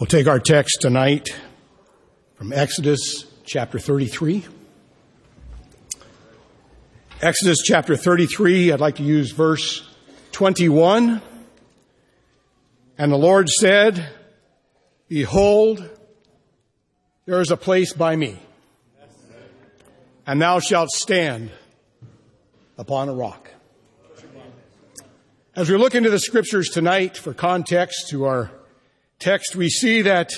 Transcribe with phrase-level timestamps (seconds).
[0.00, 1.28] We'll take our text tonight
[2.36, 4.46] from Exodus chapter 33.
[7.20, 9.86] Exodus chapter 33, I'd like to use verse
[10.32, 11.20] 21.
[12.96, 14.08] And the Lord said,
[15.10, 15.86] Behold,
[17.26, 18.38] there is a place by me,
[20.26, 21.50] and thou shalt stand
[22.78, 23.50] upon a rock.
[25.54, 28.50] As we look into the scriptures tonight for context to our
[29.20, 30.32] text, we see that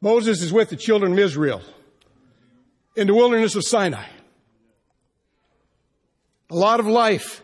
[0.00, 1.62] Moses is with the children of Israel
[2.94, 4.06] in the wilderness of Sinai.
[6.50, 7.42] A lot of life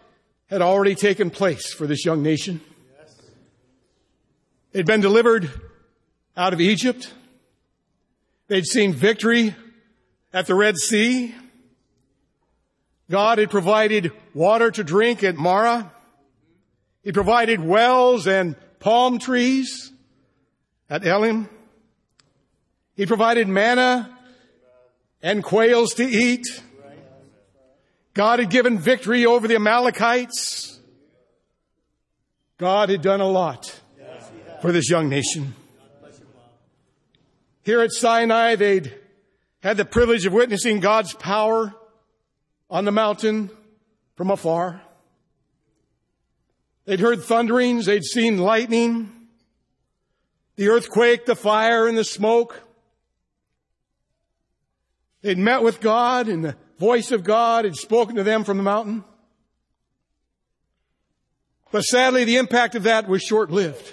[0.49, 2.61] had already taken place for this young nation.
[4.73, 5.51] They'd been delivered
[6.37, 7.13] out of Egypt.
[8.49, 9.55] They'd seen victory
[10.33, 11.35] at the Red Sea.
[13.11, 15.91] God had provided water to drink at Marah.
[17.03, 19.93] He provided wells and palm trees
[20.89, 21.49] at Elim.
[22.97, 24.17] He provided manna
[25.23, 26.47] and quails to eat.
[28.13, 30.79] God had given victory over the Amalekites.
[32.59, 33.81] God had done a lot
[34.63, 35.55] for this young nation.
[37.63, 38.95] Here at Sinai, they'd
[39.63, 41.75] had the privilege of witnessing God's power
[42.71, 43.51] on the mountain
[44.15, 44.83] from afar.
[46.85, 49.24] They'd heard thunderings, they'd seen lightning,
[50.57, 52.63] the earthquake, the fire, and the smoke.
[55.23, 58.63] They'd met with God, and the voice of God had spoken to them from the
[58.63, 59.05] mountain.
[61.73, 63.93] But sadly, the impact of that was short lived.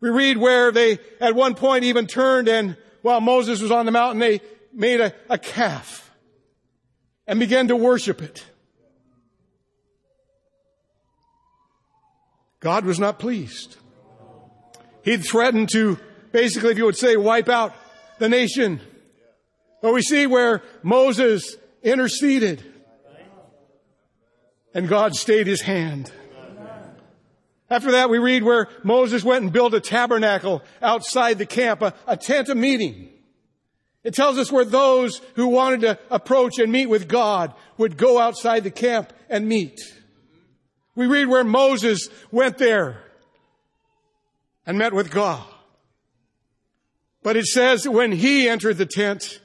[0.00, 3.92] We read where they, at one point, even turned and while Moses was on the
[3.92, 4.40] mountain, they
[4.72, 6.10] made a, a calf
[7.26, 8.44] and began to worship it.
[12.60, 13.76] God was not pleased.
[15.02, 15.98] He'd threatened to
[16.32, 17.74] basically, if you would say, wipe out
[18.18, 18.80] the nation.
[19.80, 22.62] But we see where Moses interceded
[24.74, 26.12] and God stayed his hand.
[27.70, 31.92] After that, we read where Moses went and built a tabernacle outside the camp, a,
[32.06, 33.10] a tent of meeting.
[34.04, 38.18] It tells us where those who wanted to approach and meet with God would go
[38.18, 39.80] outside the camp and meet.
[40.94, 43.02] We read where Moses went there
[44.68, 45.46] and met with God.
[47.22, 49.40] But it says when he entered the tent,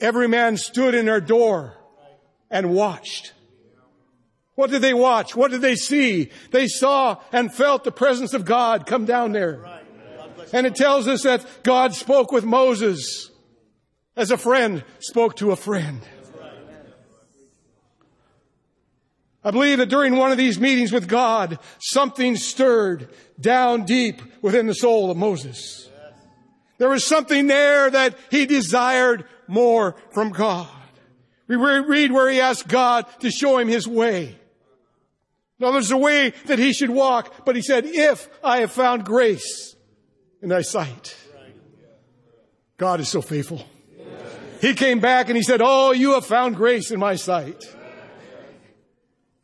[0.00, 1.74] every man stood in their door
[2.50, 3.32] and watched.
[4.56, 5.36] What did they watch?
[5.36, 6.30] What did they see?
[6.50, 9.64] They saw and felt the presence of God come down there.
[10.52, 13.30] And it tells us that God spoke with Moses
[14.16, 16.00] as a friend spoke to a friend.
[19.46, 23.08] I believe that during one of these meetings with God, something stirred
[23.40, 25.88] down deep within the soul of Moses.
[26.78, 30.66] There was something there that he desired more from God.
[31.46, 34.36] We read where he asked God to show him his way.
[35.60, 39.04] Now there's a way that he should walk, but he said, if I have found
[39.04, 39.76] grace
[40.42, 41.16] in thy sight.
[42.78, 43.64] God is so faithful.
[44.60, 47.62] He came back and he said, oh, you have found grace in my sight.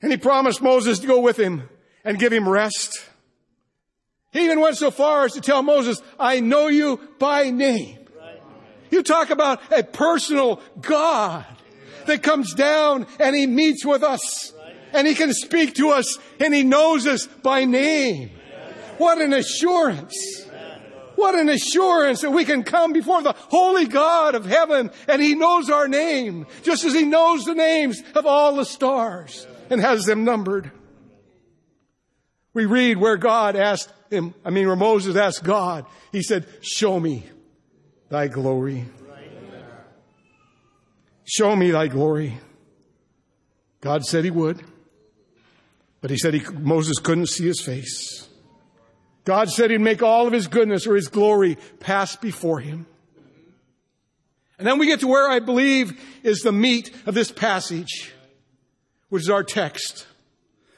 [0.03, 1.69] And he promised Moses to go with him
[2.05, 3.09] and give him rest.
[4.33, 7.99] He even went so far as to tell Moses, I know you by name.
[8.91, 11.47] You talk about a personal God
[12.07, 14.53] that comes down and he meets with us
[14.93, 18.31] and he can speak to us and he knows us by name.
[18.99, 20.47] What an assurance.
[21.15, 25.35] What an assurance that we can come before the holy God of heaven and he
[25.35, 30.05] knows our name just as he knows the names of all the stars and has
[30.05, 30.71] them numbered.
[32.53, 37.01] We read where God asked him, I mean, where Moses asked God, he said, show
[37.01, 37.25] me
[38.11, 38.85] thy glory.
[41.25, 42.39] Show me thy glory.
[43.81, 44.63] God said he would,
[46.03, 48.29] but he said he, Moses couldn't see his face.
[49.25, 52.85] God said he'd make all of his goodness or his glory pass before him.
[54.59, 58.13] And then we get to where I believe is the meat of this passage
[59.13, 60.07] which is our text.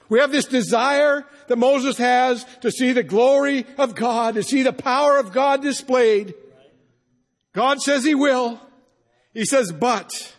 [0.08, 4.64] We have this desire that Moses has to see the glory of God, to see
[4.64, 6.34] the power of God displayed.
[7.52, 8.60] God says he will.
[9.34, 10.34] He says, but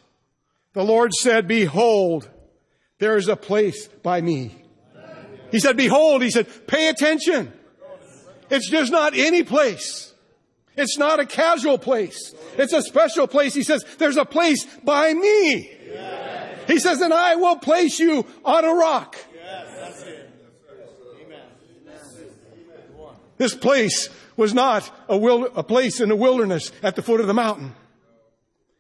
[0.73, 2.29] the Lord said, behold,
[2.99, 4.53] there is a place by me.
[5.49, 7.53] He said, behold, he said, pay attention.
[8.49, 10.13] It's just not any place.
[10.75, 12.35] It's not a casual place.
[12.57, 13.53] It's a special place.
[13.53, 15.71] He says, there's a place by me.
[16.67, 19.17] He says, and I will place you on a rock.
[23.37, 27.27] This place was not a, wil- a place in the wilderness at the foot of
[27.27, 27.75] the mountain.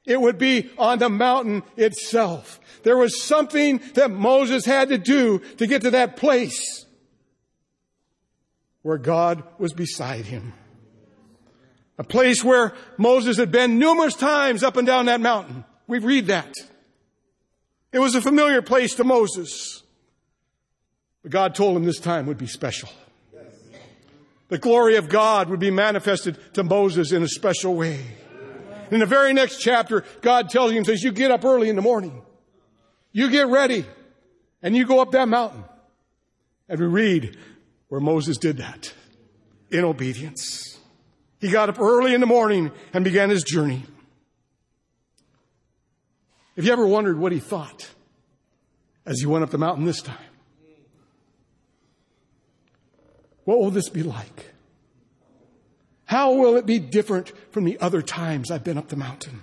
[0.05, 2.59] It would be on the mountain itself.
[2.83, 6.85] There was something that Moses had to do to get to that place
[8.83, 10.53] where God was beside him.
[11.97, 15.65] A place where Moses had been numerous times up and down that mountain.
[15.87, 16.53] We read that.
[17.95, 19.81] It was a familiar place to Moses.
[21.23, 22.89] But God told him this time would be special.
[24.49, 28.01] The glory of God would be manifested to Moses in a special way.
[28.91, 31.81] In the very next chapter, God tells him, says, you get up early in the
[31.81, 32.21] morning.
[33.13, 33.85] You get ready
[34.61, 35.63] and you go up that mountain.
[36.67, 37.37] And we read
[37.87, 38.93] where Moses did that
[39.71, 40.77] in obedience.
[41.39, 43.83] He got up early in the morning and began his journey.
[46.55, 47.89] Have you ever wondered what he thought
[49.05, 50.17] as he went up the mountain this time?
[53.43, 54.53] What will this be like?
[56.05, 59.41] How will it be different from the other times I've been up the mountain?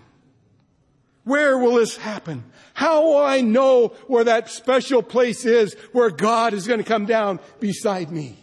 [1.25, 2.45] Where will this happen?
[2.75, 7.07] How will I know where that special place is where God is going to come
[7.07, 8.37] down beside me?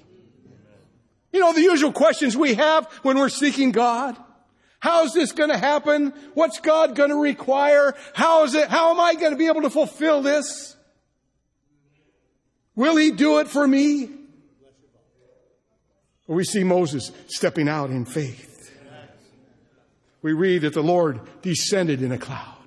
[1.33, 4.17] You know, the usual questions we have when we're seeking God.
[4.79, 6.13] How is this going to happen?
[6.33, 7.95] What's God going to require?
[8.13, 10.75] How is it, how am I going to be able to fulfill this?
[12.75, 14.09] Will He do it for me?
[16.27, 18.71] We see Moses stepping out in faith.
[20.21, 22.59] We read that the Lord descended in a cloud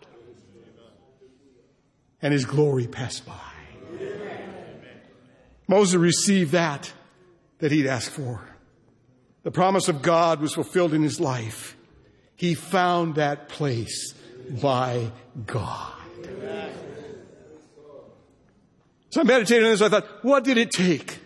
[2.23, 3.35] and his glory passed by.
[5.69, 6.93] Moses received that
[7.59, 8.41] that he'd asked for.
[9.43, 11.77] The promise of God was fulfilled in his life.
[12.37, 14.15] He found that place
[14.61, 15.13] by
[15.47, 15.93] God.
[19.11, 19.83] So I meditated on this.
[19.83, 21.19] I thought, what did it take?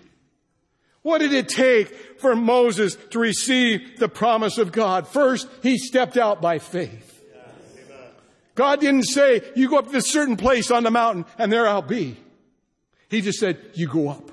[1.02, 5.06] What did it take for Moses to receive the promise of God?
[5.06, 7.12] First, he stepped out by faith.
[8.56, 11.68] God didn't say, you go up to this certain place on the mountain and there
[11.68, 12.16] I'll be.
[13.08, 14.30] He just said, you go up.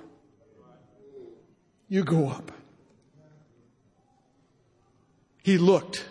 [1.90, 2.52] You go up.
[5.44, 6.06] He looked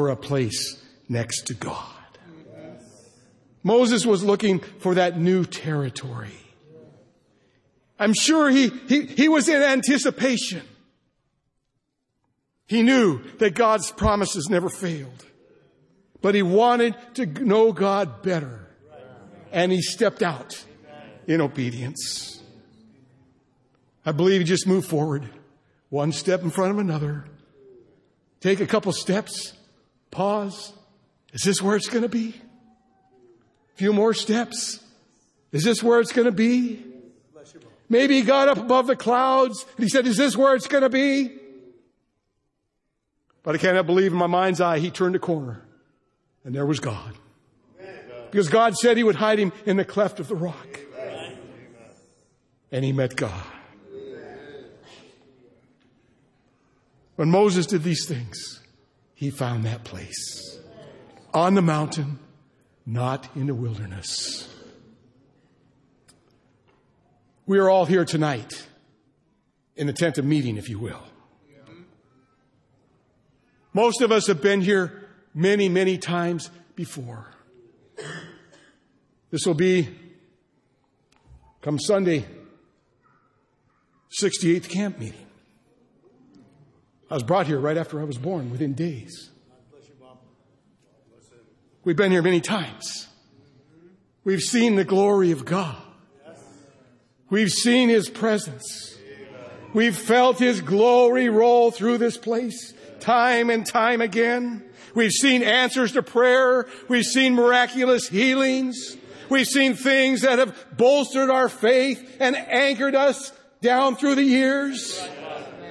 [0.00, 1.92] for a place next to God.
[3.62, 6.32] Moses was looking for that new territory.
[7.98, 10.62] I'm sure he, he, he was in anticipation.
[12.66, 15.26] He knew that God's promises never failed,
[16.22, 18.70] but he wanted to know God better.
[19.52, 20.64] And he stepped out
[21.26, 22.42] in obedience.
[24.06, 25.28] I believe he just moved forward,
[25.90, 27.26] one step in front of another.
[28.40, 29.52] Take a couple steps,
[30.10, 30.72] pause.
[31.32, 32.34] Is this where it's going to be?
[33.74, 34.80] A few more steps.
[35.52, 36.84] Is this where it's going to be?
[37.88, 40.82] Maybe he got up above the clouds and he said, is this where it's going
[40.82, 41.32] to be?
[43.42, 45.62] But I cannot believe in my mind's eye he turned a corner
[46.44, 47.14] and there was God.
[48.30, 50.80] Because God said he would hide him in the cleft of the rock.
[52.70, 53.42] And he met God.
[57.16, 58.59] When Moses did these things,
[59.20, 60.58] he found that place.
[61.34, 62.18] On the mountain,
[62.86, 64.48] not in the wilderness.
[67.44, 68.66] We are all here tonight
[69.76, 71.02] in the tent of meeting, if you will.
[73.74, 77.26] Most of us have been here many, many times before.
[79.30, 79.86] This will be,
[81.60, 82.24] come Sunday,
[84.18, 85.26] 68th camp meeting.
[87.10, 89.30] I was brought here right after I was born, within days.
[91.82, 93.08] We've been here many times.
[94.22, 95.76] We've seen the glory of God.
[97.28, 98.96] We've seen His presence.
[99.72, 104.62] We've felt His glory roll through this place time and time again.
[104.94, 106.68] We've seen answers to prayer.
[106.88, 108.96] We've seen miraculous healings.
[109.28, 115.00] We've seen things that have bolstered our faith and anchored us down through the years.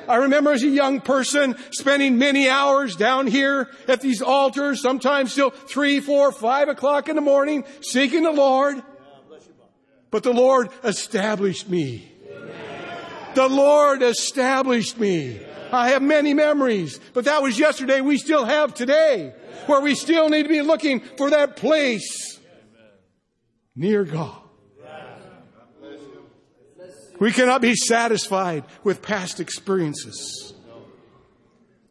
[0.10, 5.36] I remember as a young person spending many hours down here at these altars, sometimes
[5.36, 8.82] till three, four, five o'clock in the morning, seeking the Lord.
[10.10, 12.12] But the Lord established me.
[13.36, 15.40] The Lord established me.
[15.72, 18.02] I have many memories, but that was yesterday.
[18.02, 19.36] We still have today
[19.68, 22.40] where we still need to be looking for that place
[23.76, 24.42] near God.
[27.20, 30.54] We cannot be satisfied with past experiences.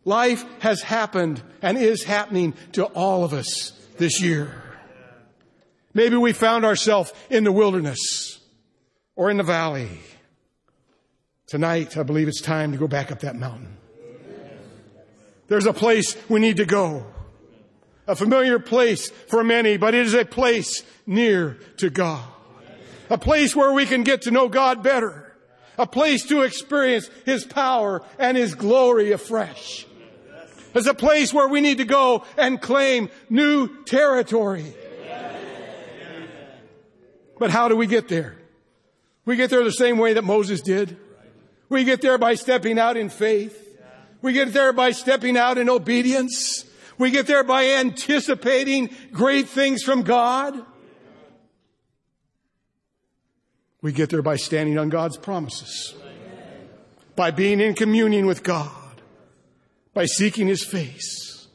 [0.05, 4.63] Life has happened and is happening to all of us this year.
[5.93, 8.39] Maybe we found ourselves in the wilderness
[9.17, 9.89] or in the valley.
[11.47, 13.77] Tonight, I believe it's time to go back up that mountain.
[15.49, 17.05] There's a place we need to go.
[18.07, 22.25] A familiar place for many, but it is a place near to God.
[23.11, 25.35] A place where we can get to know God better.
[25.79, 29.87] A place to experience His power and His glory afresh.
[30.75, 34.75] It's a place where we need to go and claim new territory.
[37.39, 38.37] But how do we get there?
[39.25, 40.97] We get there the same way that Moses did.
[41.69, 43.65] We get there by stepping out in faith.
[44.23, 46.65] We get there by stepping out in obedience.
[46.99, 50.61] We get there by anticipating great things from God.
[53.81, 55.95] We get there by standing on God's promises,
[57.15, 58.71] by being in communion with God,
[59.95, 61.47] by seeking His face.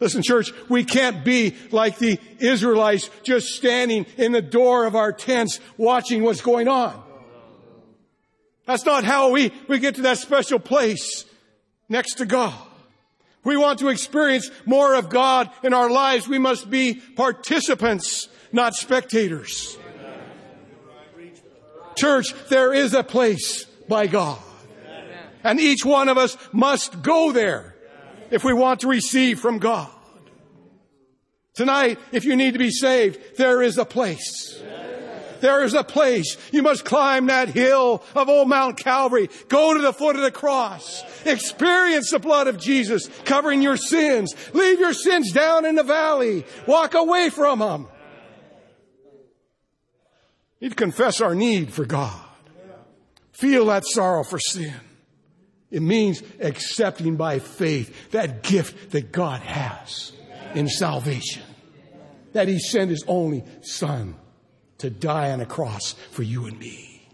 [0.00, 5.12] Listen, church, we can't be like the Israelites just standing in the door of our
[5.12, 7.02] tents watching what's going on.
[8.66, 11.24] That's not how we, we get to that special place
[11.88, 12.54] next to God.
[13.44, 16.26] We want to experience more of God in our lives.
[16.26, 19.78] We must be participants, not spectators.
[21.96, 24.38] Church, there is a place by God.
[25.42, 27.76] And each one of us must go there
[28.30, 29.90] if we want to receive from God.
[31.54, 34.60] Tonight, if you need to be saved, there is a place.
[35.40, 36.36] There is a place.
[36.52, 39.28] You must climb that hill of old Mount Calvary.
[39.48, 41.02] Go to the foot of the cross.
[41.24, 44.34] Experience the blood of Jesus covering your sins.
[44.54, 46.44] Leave your sins down in the valley.
[46.66, 47.88] Walk away from them.
[50.60, 52.20] Need confess our need for God.
[53.32, 54.74] Feel that sorrow for sin.
[55.70, 60.12] It means accepting by faith that gift that God has
[60.54, 61.42] in salvation.
[62.32, 64.16] That He sent His only Son
[64.78, 67.08] to die on a cross for you and me.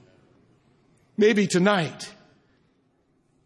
[1.16, 2.12] Maybe tonight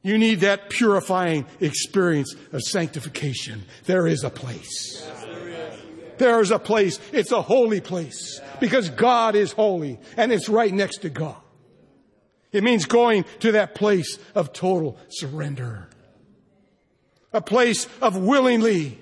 [0.03, 3.65] you need that purifying experience of sanctification.
[3.87, 5.03] There is a place.
[5.25, 5.66] There is
[6.21, 6.99] a place.
[7.13, 11.37] It's a holy place because God is holy and it's right next to God.
[12.53, 15.89] It means going to that place of total surrender.
[17.33, 18.99] A place of willingly,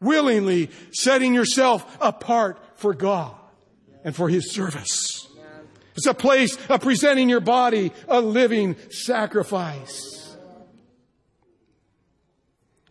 [0.00, 3.34] willingly setting yourself apart for God
[4.04, 5.26] and for His service.
[5.96, 10.36] It's a place of presenting your body a living sacrifice.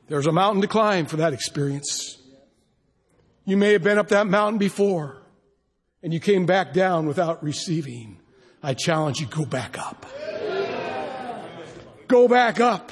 [0.08, 2.21] There's a mountain to climb for that experience.
[3.46, 5.22] You may have been up that mountain before
[6.04, 8.20] and you came back down without receiving.
[8.64, 10.06] I challenge you, go back up.
[12.08, 12.92] Go back up.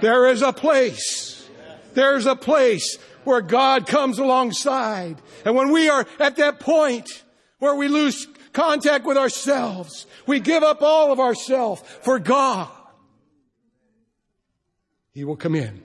[0.00, 1.48] There is a place.
[1.94, 5.16] There's a place where God comes alongside.
[5.44, 7.22] And when we are at that point
[7.58, 12.68] where we lose contact with ourselves, we give up all of ourselves for God,
[15.12, 15.82] He will come in.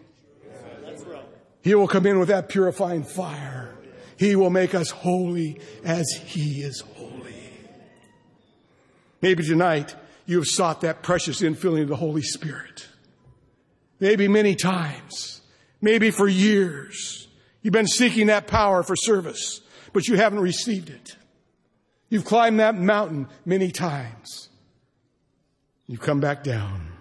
[1.61, 3.76] He will come in with that purifying fire.
[4.17, 7.35] He will make us holy as He is holy.
[9.21, 9.95] Maybe tonight
[10.25, 12.87] you have sought that precious infilling of the Holy Spirit.
[13.99, 15.41] Maybe many times.
[15.81, 17.27] Maybe for years.
[17.61, 19.61] You've been seeking that power for service,
[19.93, 21.15] but you haven't received it.
[22.09, 24.49] You've climbed that mountain many times.
[25.87, 26.91] You've come back down.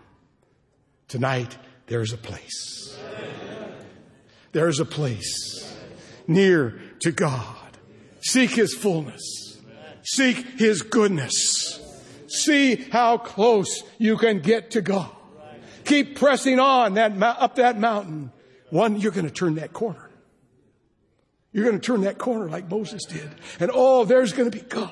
[1.08, 1.56] Tonight,
[1.86, 2.98] there's a place.
[4.52, 5.76] There's a place
[6.26, 7.56] near to God.
[8.20, 9.58] Seek His fullness.
[10.02, 11.80] Seek His goodness.
[12.28, 15.10] See how close you can get to God.
[15.84, 18.32] Keep pressing on that, up that mountain.
[18.70, 20.10] One, you're going to turn that corner.
[21.52, 23.30] You're going to turn that corner like Moses did.
[23.60, 24.90] And oh, there's going to be God.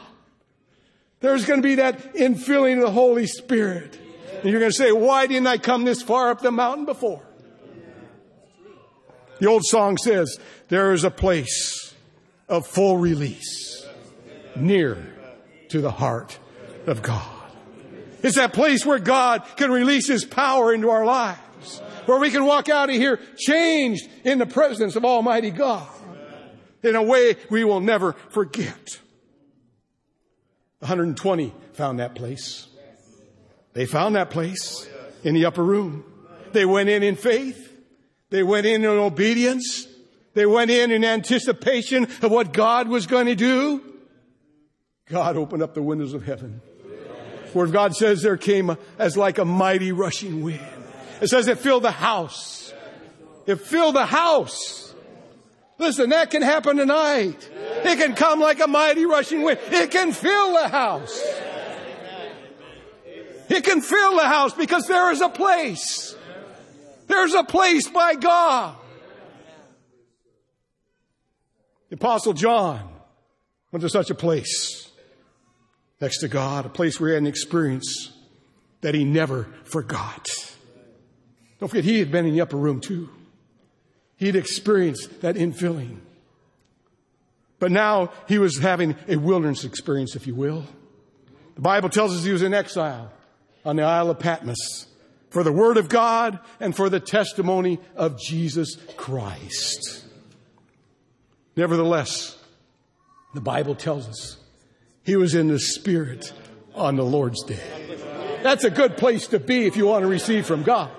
[1.21, 3.99] There's going to be that infilling of the Holy Spirit.
[4.43, 7.23] And you're going to say, why didn't I come this far up the mountain before?
[9.41, 11.84] The old song says, there is a place
[12.49, 13.87] of full release
[14.57, 15.05] near
[15.69, 16.39] to the heart
[16.87, 17.31] of God.
[18.23, 21.81] It's that place where God can release His power into our lives.
[22.07, 25.89] Where we can walk out of here changed in the presence of Almighty God.
[26.83, 29.01] In a way we will never forget.
[30.81, 32.67] 120 found that place.
[33.73, 34.89] They found that place
[35.23, 36.05] in the upper room.
[36.53, 37.73] They went in in faith.
[38.31, 39.87] They went in in obedience.
[40.35, 43.83] They went in in anticipation of what God was going to do.
[45.09, 46.61] God opened up the windows of heaven.
[47.53, 50.61] Where God says there came as like a mighty rushing wind.
[51.21, 52.73] It says it filled the house.
[53.47, 54.93] It filled the house.
[55.79, 57.49] Listen, that can happen tonight.
[57.85, 59.61] It can come like a mighty rushing wind.
[59.71, 61.23] It can fill the house.
[63.49, 66.17] It can fill the house because there is a place.
[67.07, 68.76] There's a place by God.
[71.95, 72.93] The Apostle John
[73.71, 74.91] went to such a place
[76.01, 78.11] next to God, a place where he had an experience
[78.81, 80.27] that he never forgot.
[81.61, 83.11] Don't forget, he had been in the upper room too.
[84.17, 85.99] He'd experienced that infilling.
[87.61, 90.65] But now he was having a wilderness experience, if you will.
[91.55, 93.13] The Bible tells us he was in exile
[93.65, 94.89] on the Isle of Patmos
[95.31, 100.04] for the Word of God and for the testimony of Jesus Christ.
[101.57, 102.37] Nevertheless,
[103.35, 104.37] the Bible tells us
[105.05, 106.33] he was in the Spirit
[106.75, 107.61] on the Lord's day.
[108.43, 110.91] That's a good place to be if you want to receive from God.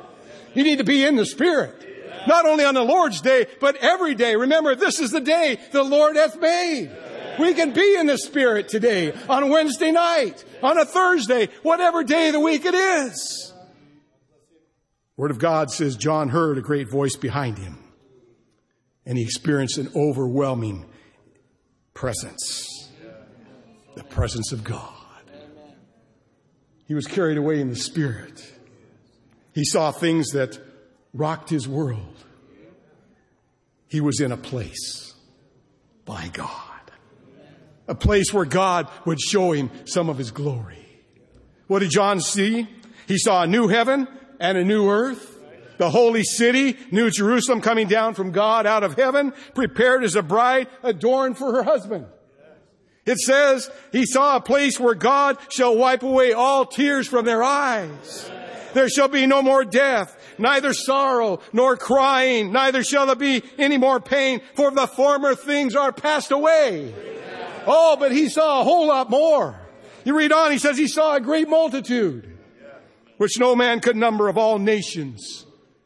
[0.53, 1.81] You need to be in the Spirit.
[2.27, 4.35] Not only on the Lord's day, but every day.
[4.35, 6.91] Remember, this is the day the Lord hath made.
[7.39, 12.27] We can be in the Spirit today, on Wednesday night, on a Thursday, whatever day
[12.27, 13.53] of the week it is.
[15.17, 17.84] Word of God says John heard a great voice behind him
[19.05, 20.85] and he experienced an overwhelming
[21.93, 22.89] presence.
[23.95, 24.91] The presence of God.
[26.87, 28.53] He was carried away in the Spirit.
[29.53, 30.59] He saw things that
[31.13, 32.23] rocked his world.
[33.87, 35.13] He was in a place
[36.03, 36.51] by God.
[37.87, 40.85] A place where God would show him some of his glory.
[41.67, 42.67] What did John see?
[43.07, 44.07] He saw a new heaven
[44.39, 45.34] and a new earth.
[45.77, 50.23] The holy city, New Jerusalem coming down from God out of heaven, prepared as a
[50.23, 52.07] bride adorned for her husband.
[53.05, 57.43] It says he saw a place where God shall wipe away all tears from their
[57.43, 58.31] eyes.
[58.73, 63.77] There shall be no more death, neither sorrow nor crying, neither shall there be any
[63.77, 66.93] more pain, for the former things are passed away.
[67.67, 69.59] Oh, but he saw a whole lot more.
[70.03, 72.37] You read on, he says he saw a great multitude,
[73.17, 75.44] which no man could number of all nations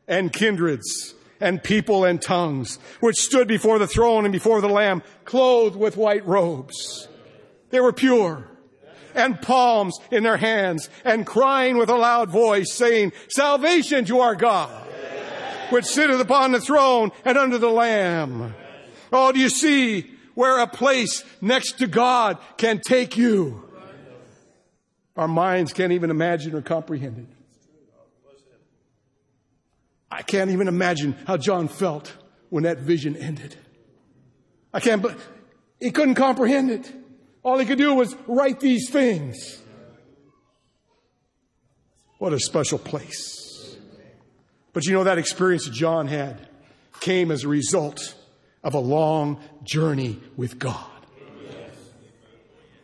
[0.10, 5.02] and kindreds and people and tongues, which stood before the throne and before the Lamb,
[5.24, 7.08] clothed with white robes.
[7.70, 8.50] They were pure
[9.16, 14.36] and palms in their hands and crying with a loud voice saying, salvation to our
[14.36, 14.88] God,
[15.70, 18.54] which sitteth upon the throne and under the Lamb.
[19.14, 23.64] Oh, do you see where a place next to God can take you?
[25.16, 27.39] Our minds can't even imagine or comprehend it.
[30.12, 32.14] I can't even imagine how John felt
[32.50, 33.56] when that vision ended.
[34.74, 35.18] I can't, but
[35.80, 36.92] he couldn't comprehend it.
[37.44, 39.62] All he could do was write these things.
[42.18, 43.78] What a special place.
[44.74, 46.48] But you know, that experience John had
[47.00, 48.16] came as a result
[48.64, 50.86] of a long journey with God.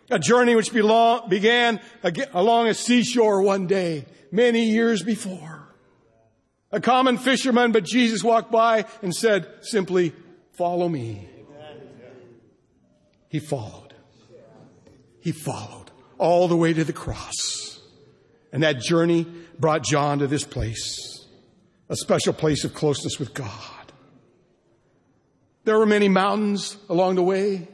[0.09, 1.81] A journey which belong, began
[2.31, 5.64] along a seashore one day, many years before.
[6.75, 10.13] A common fisherman, but Jesus walked by and said simply,
[10.51, 11.29] follow me.
[13.29, 13.85] He followed
[15.25, 17.81] he followed all the way to the cross.
[18.53, 19.25] And that journey
[19.59, 21.25] brought John to this place,
[21.89, 23.91] a special place of closeness with God.
[25.63, 27.67] There were many mountains along the way.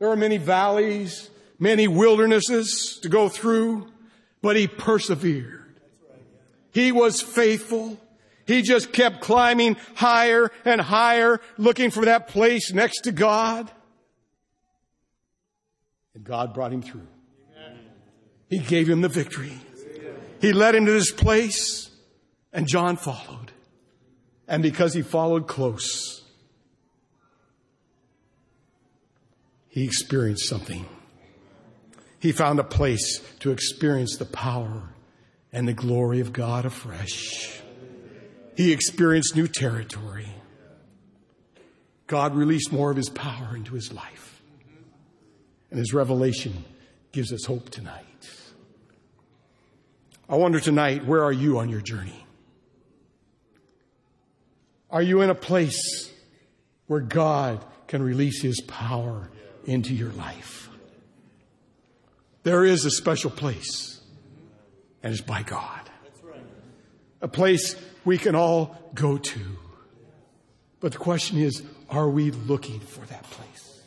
[0.00, 3.86] There were many valleys, many wildernesses to go through,
[4.42, 5.80] but he persevered.
[6.72, 7.96] He was faithful.
[8.46, 13.70] He just kept climbing higher and higher, looking for that place next to God.
[16.14, 17.08] And God brought him through.
[18.48, 19.52] He gave him the victory.
[20.40, 21.90] He led him to this place,
[22.52, 23.52] and John followed.
[24.46, 26.22] And because he followed close,
[29.68, 30.86] he experienced something.
[32.20, 34.94] He found a place to experience the power
[35.52, 37.60] and the glory of God afresh.
[38.56, 40.28] He experienced new territory.
[42.06, 44.40] God released more of his power into his life.
[45.70, 46.64] And his revelation
[47.12, 48.02] gives us hope tonight.
[50.28, 52.26] I wonder tonight, where are you on your journey?
[54.90, 56.10] Are you in a place
[56.86, 59.28] where God can release his power
[59.64, 60.70] into your life?
[62.42, 64.00] There is a special place,
[65.02, 65.90] and it's by God.
[67.20, 67.74] A place
[68.06, 69.40] we can all go to.
[70.80, 73.82] But the question is, are we looking for that place?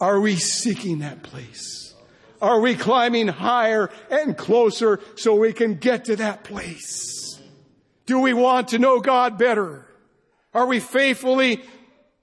[0.00, 1.94] Are we seeking that place?
[2.40, 7.40] Are we climbing higher and closer so we can get to that place?
[8.06, 9.86] Do we want to know God better?
[10.52, 11.62] Are we faithfully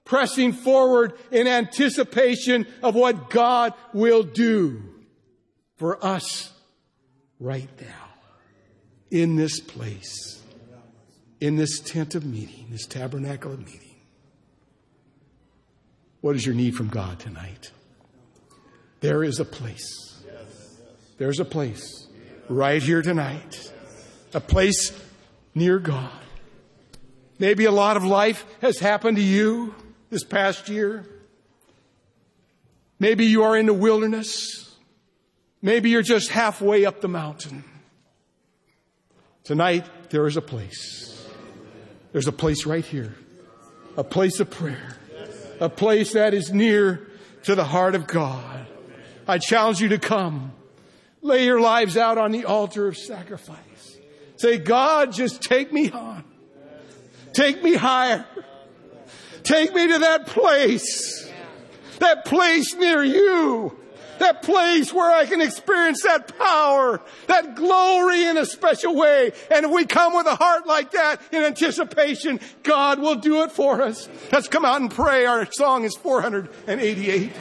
[0.04, 4.82] pressing forward in anticipation of what God will do
[5.76, 6.52] for us
[7.38, 8.08] right now
[9.10, 10.39] in this place,
[11.40, 13.96] in this tent of meeting, this tabernacle of meeting.
[16.20, 17.70] What is your need from God tonight?
[19.00, 20.22] There is a place.
[21.16, 22.06] There's a place
[22.48, 23.72] right here tonight.
[24.34, 24.92] A place
[25.54, 26.12] near God.
[27.38, 29.74] Maybe a lot of life has happened to you
[30.10, 31.06] this past year.
[32.98, 34.76] Maybe you are in the wilderness.
[35.62, 37.64] Maybe you're just halfway up the mountain.
[39.42, 41.09] Tonight, there is a place.
[42.12, 43.14] There's a place right here.
[43.96, 44.96] A place of prayer.
[45.60, 47.08] A place that is near
[47.44, 48.66] to the heart of God.
[49.26, 50.52] I challenge you to come.
[51.22, 53.98] Lay your lives out on the altar of sacrifice.
[54.36, 56.24] Say, God, just take me on.
[57.32, 58.24] Take me higher.
[59.42, 61.30] Take me to that place.
[61.98, 63.78] That place near you.
[64.20, 69.32] That place where I can experience that power, that glory in a special way.
[69.50, 73.50] And if we come with a heart like that in anticipation, God will do it
[73.50, 74.08] for us.
[74.30, 75.24] Let's come out and pray.
[75.24, 77.32] Our song is 488.